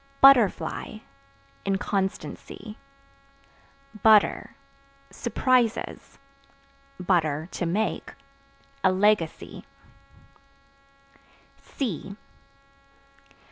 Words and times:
Butterfly 0.19 0.97
Inconstancy. 1.63 2.79
Butter 4.01 4.55
Surprises; 5.11 6.17
(to 7.07 7.65
make) 7.67 8.15
a 8.83 8.91
legacy. 8.91 9.63